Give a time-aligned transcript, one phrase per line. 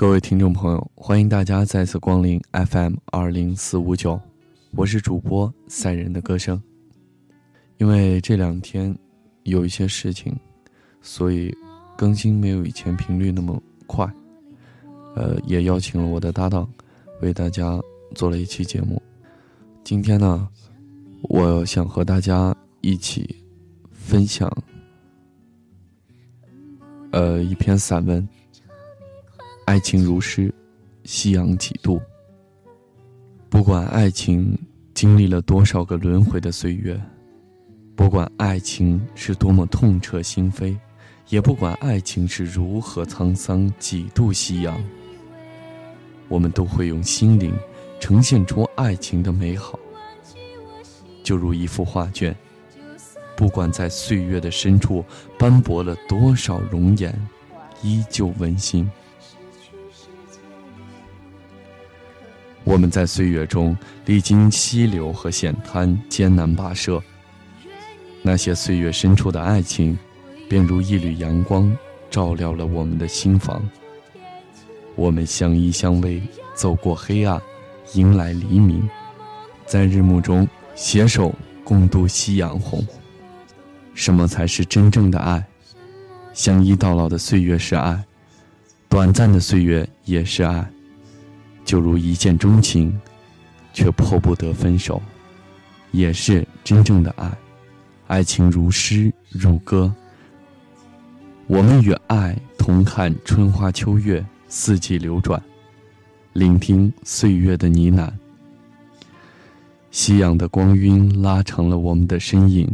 [0.00, 4.18] 各位听众朋友，欢迎大家再次光临 FM 二零四五九，
[4.70, 6.58] 我是主播赛人的歌声。
[7.76, 8.96] 因为这两天
[9.42, 10.34] 有一些事情，
[11.02, 11.54] 所以
[11.98, 14.10] 更新没有以前频率那么快。
[15.14, 16.66] 呃，也邀请了我的搭档，
[17.20, 17.78] 为大家
[18.14, 19.02] 做了一期节目。
[19.84, 20.48] 今天呢，
[21.24, 23.36] 我想和大家一起
[23.90, 24.50] 分享，
[27.12, 28.26] 呃，一篇散文。
[29.70, 30.52] 爱情如诗，
[31.04, 32.02] 夕阳几度。
[33.48, 34.58] 不管爱情
[34.94, 37.00] 经历了多少个轮回的岁月，
[37.94, 40.76] 不管爱情是多么痛彻心扉，
[41.28, 44.76] 也不管爱情是如何沧桑几度夕阳，
[46.26, 47.56] 我们都会用心灵
[48.00, 49.78] 呈现出爱情的美好，
[51.22, 52.36] 就如一幅画卷。
[53.36, 55.04] 不管在岁月的深处
[55.38, 57.14] 斑驳了多少容颜，
[57.84, 58.90] 依旧温馨。
[62.70, 63.76] 我们在岁月中
[64.06, 67.02] 历经溪流和险滩，艰难跋涉。
[68.22, 69.98] 那些岁月深处的爱情，
[70.48, 71.76] 便如一缕阳光，
[72.12, 73.60] 照亮了我们的心房。
[74.94, 76.22] 我们相依相偎，
[76.54, 77.42] 走过黑暗，
[77.94, 78.88] 迎来黎明，
[79.66, 82.86] 在日暮中携手共度夕阳红。
[83.94, 85.44] 什么才是真正的爱？
[86.32, 88.04] 相依到老的岁月是爱，
[88.88, 90.64] 短暂的岁月也是爱。
[91.64, 92.98] 就如一见钟情，
[93.72, 95.00] 却迫不得分手，
[95.92, 97.30] 也是真正的爱。
[98.06, 99.92] 爱情如诗如歌，
[101.46, 105.40] 我们与爱同看春花秋月，四季流转，
[106.32, 108.10] 聆听岁月的呢喃。
[109.92, 112.68] 夕阳的光晕拉长了我们的身影，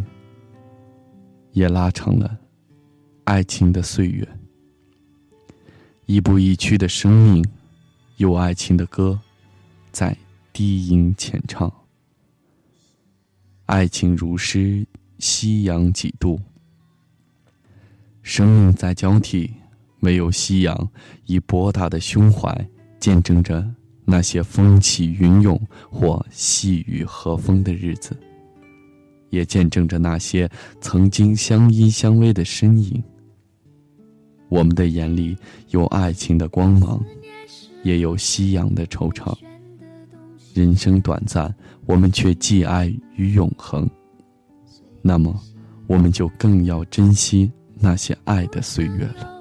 [1.52, 2.34] 也拉长了
[3.24, 4.26] 爱情的岁月。
[6.06, 7.44] 亦步亦趋的生命。
[8.16, 9.20] 有爱情的歌，
[9.92, 10.16] 在
[10.50, 11.70] 低吟浅唱。
[13.66, 14.86] 爱情如诗，
[15.18, 16.40] 夕阳几度。
[18.22, 19.52] 生命在交替，
[20.00, 20.88] 唯有夕阳
[21.26, 22.66] 以博大的胸怀，
[22.98, 23.70] 见证着
[24.06, 25.60] 那些风起云涌
[25.90, 28.16] 或细雨和风的日子，
[29.28, 30.50] 也见证着那些
[30.80, 33.04] 曾经相依相偎的身影。
[34.48, 35.36] 我们的眼里
[35.68, 37.04] 有爱情的光芒。
[37.86, 39.32] 也有夕阳的惆怅。
[40.52, 41.54] 人生短暂，
[41.84, 43.88] 我们却寄爱于永恒。
[45.02, 45.40] 那么，
[45.86, 47.48] 我们就更要珍惜
[47.78, 49.32] 那些爱的岁月了。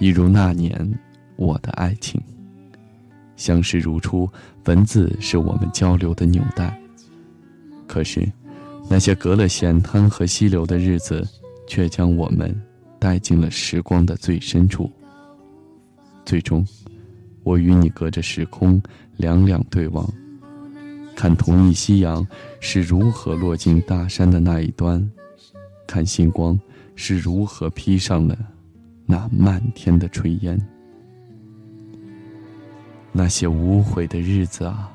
[0.00, 0.98] 一如那年，
[1.36, 2.20] 我的爱情，
[3.36, 4.28] 相识如初，
[4.64, 6.76] 文字是我们交流的纽带。
[7.86, 8.26] 可是，
[8.90, 11.24] 那些隔了险滩和溪流的日子，
[11.68, 12.52] 却将我们
[12.98, 14.90] 带进了时光的最深处。
[16.24, 16.66] 最终，
[17.42, 18.82] 我与你隔着时空，
[19.16, 20.08] 两两对望，
[21.14, 22.26] 看同一夕阳
[22.60, 25.10] 是如何落进大山的那一端，
[25.86, 26.58] 看星光
[26.96, 28.36] 是如何披上了
[29.06, 30.60] 那漫天的炊烟。
[33.12, 34.90] 那些无悔的日子啊，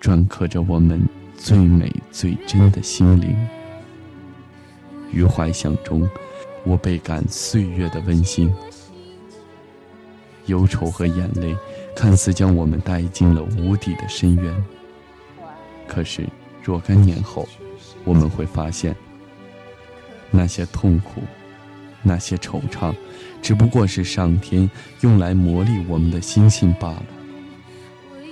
[0.00, 1.00] 篆刻着我们
[1.36, 3.34] 最美最真的心灵。
[5.12, 6.06] 于怀想中，
[6.64, 8.52] 我倍感岁月的温馨。
[10.50, 11.56] 忧愁和眼泪，
[11.94, 14.64] 看似将我们带进了无底的深渊。
[15.86, 16.26] 可是，
[16.62, 17.48] 若干年后，
[18.04, 18.94] 我们会发现，
[20.30, 21.22] 那些痛苦，
[22.02, 22.94] 那些惆怅，
[23.40, 24.68] 只不过是上天
[25.02, 27.06] 用来磨砺我们的心性罢了。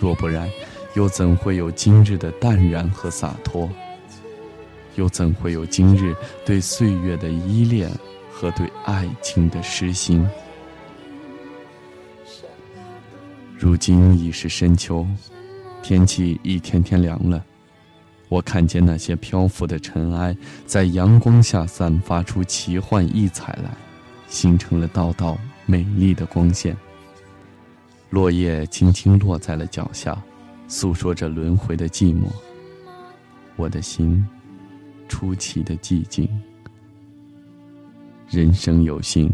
[0.00, 0.50] 若不然，
[0.94, 3.70] 又怎会有今日的淡然和洒脱？
[4.96, 6.14] 又怎会有今日
[6.44, 7.88] 对岁月的依恋
[8.32, 10.26] 和对爱情的痴心？
[13.58, 15.04] 如今已是深秋，
[15.82, 17.44] 天气一天天凉了。
[18.28, 23.70] 我看见那些漂浮的尘埃，在阳光下散发出奇幻异彩来，
[24.28, 26.76] 形成了道道美丽的光线。
[28.10, 30.16] 落叶轻轻落在了脚下，
[30.68, 32.28] 诉说着轮回的寂寞。
[33.56, 34.24] 我的心，
[35.08, 36.28] 出奇的寂静。
[38.30, 39.32] 人生有幸，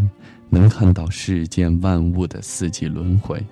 [0.49, 3.45] 能看到世间万物的四季轮回。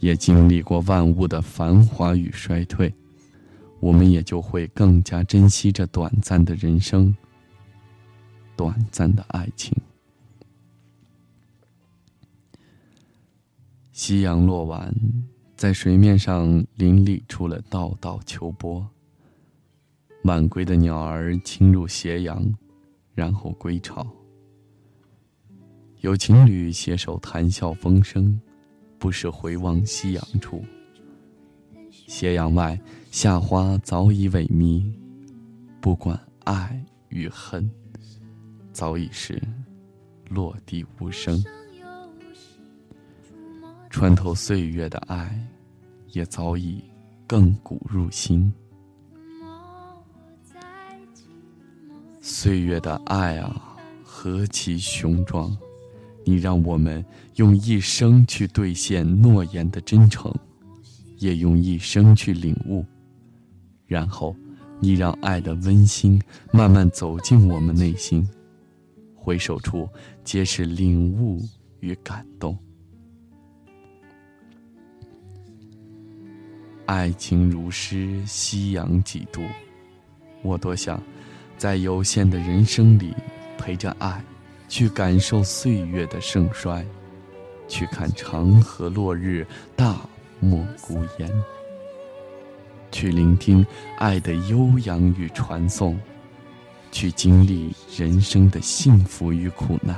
[0.00, 2.92] 也经历过万物的繁华与衰退，
[3.80, 7.14] 我们也就会更加珍惜这短暂的人生，
[8.56, 9.76] 短暂的爱情。
[13.92, 14.94] 夕阳落完，
[15.56, 18.86] 在水面上凌厉出了道道秋波。
[20.24, 22.44] 晚归的鸟儿侵入斜阳，
[23.14, 24.06] 然后归巢。
[26.00, 28.40] 有情侣携手谈笑风生，
[28.98, 30.64] 不舍回望夕阳处。
[31.90, 32.78] 斜阳外，
[33.10, 34.90] 夏花早已萎靡，
[35.80, 37.70] 不管爱与恨，
[38.72, 39.40] 早已是
[40.28, 41.42] 落地无声。
[43.90, 45.38] 穿透岁月的爱，
[46.08, 46.82] 也早已
[47.26, 48.52] 亘古入心。
[52.20, 55.56] 岁月的爱啊，何其雄壮！
[56.28, 57.02] 你让我们
[57.36, 60.30] 用一生去兑现诺言的真诚，
[61.16, 62.84] 也用一生去领悟。
[63.86, 64.36] 然后，
[64.78, 66.20] 你让爱的温馨
[66.52, 68.28] 慢慢走进我们内心，
[69.14, 69.88] 回首处
[70.22, 71.40] 皆是领悟
[71.80, 72.54] 与感动。
[76.84, 79.40] 爱情如诗，夕阳几度，
[80.42, 81.02] 我多想。
[81.56, 83.14] 在有限的人生里，
[83.56, 84.22] 陪着爱，
[84.68, 86.84] 去感受岁月的盛衰，
[87.66, 89.96] 去看长河落日，大
[90.40, 91.30] 漠孤烟，
[92.92, 93.66] 去聆听
[93.96, 95.98] 爱的悠扬与传颂，
[96.92, 99.96] 去经历人生的幸福与苦难，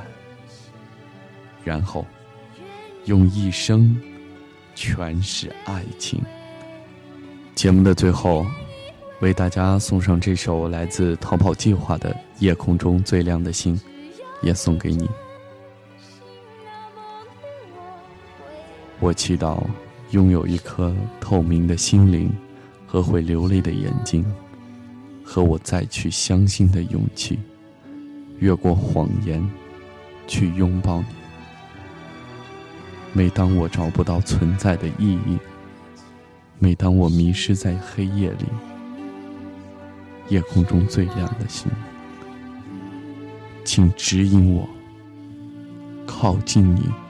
[1.64, 2.06] 然后
[3.06, 4.00] 用一生
[4.76, 6.22] 诠释爱情。
[7.54, 8.46] 节目的最后。
[9.20, 13.76] 为大家送上这首来自逃跑计划的《夜空中最亮的星》，
[14.42, 15.08] 也送给你。
[18.98, 19.62] 我祈祷
[20.10, 22.30] 拥有一颗透明的心灵
[22.86, 24.24] 和会流泪的眼睛，
[25.24, 27.38] 和我再去相信的勇气，
[28.38, 29.48] 越过谎言，
[30.26, 31.06] 去拥抱你。
[33.12, 35.38] 每当我找不到存在的意义，
[36.58, 38.44] 每当我迷失在黑夜里。
[40.28, 41.68] 夜空中最亮的星，
[43.64, 44.68] 请指引我
[46.06, 47.09] 靠近你。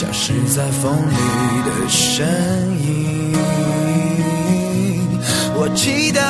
[0.00, 1.14] 消失在风里
[1.66, 2.26] 的身
[2.80, 3.36] 影。
[5.54, 6.29] 我祈祷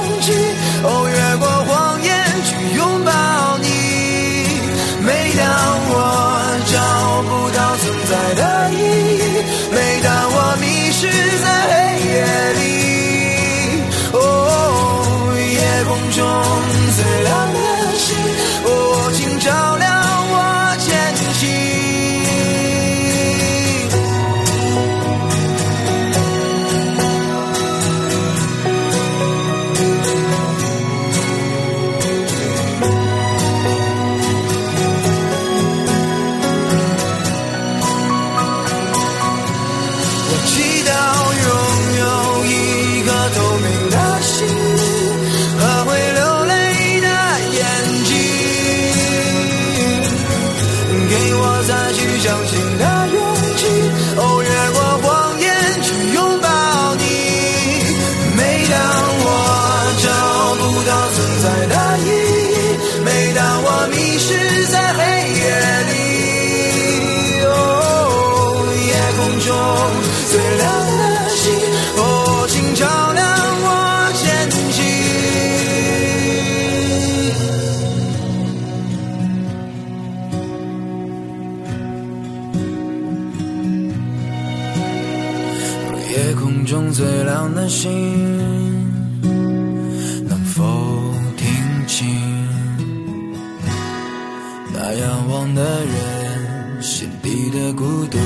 [87.01, 87.89] 最亮的星，
[90.29, 90.63] 能否
[91.35, 91.47] 听
[91.87, 92.07] 清？
[94.71, 98.19] 那仰望的人心底的孤独。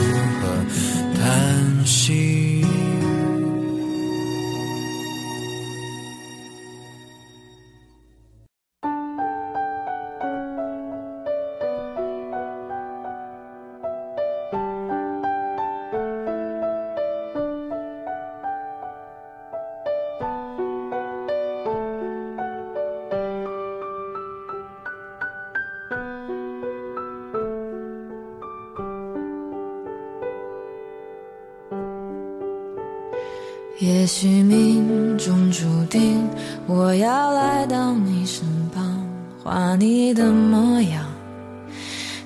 [33.86, 36.28] 也许命中注定，
[36.66, 39.08] 我要来到你身旁，
[39.44, 41.06] 画你的模样，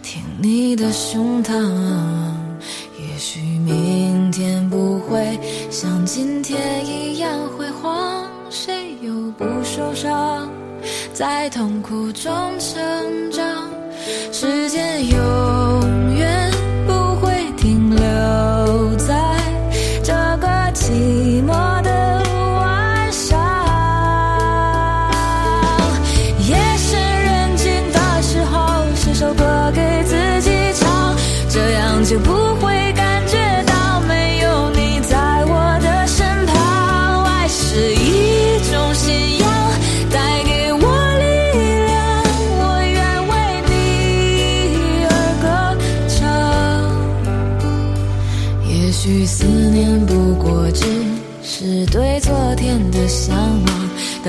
[0.02, 1.52] 听你的胸膛。
[2.98, 5.38] 也许明天不会
[5.70, 10.50] 像今天一样辉煌，谁又不受伤，
[11.14, 13.68] 在痛苦中成长。
[14.32, 15.18] 时间有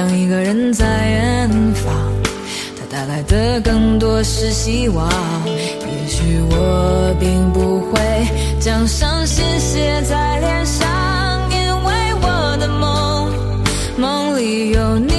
[0.00, 1.92] 当一个人在远方，
[2.74, 5.06] 他带来的更多是希望。
[5.44, 8.00] 也许我并不会
[8.58, 10.88] 将伤心写在脸上，
[11.50, 13.30] 因为我的梦，
[13.98, 15.09] 梦里有你。